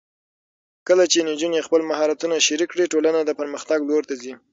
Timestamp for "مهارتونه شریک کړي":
1.89-2.91